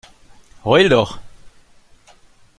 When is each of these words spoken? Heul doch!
Heul 0.63 0.89
doch! 0.89 1.19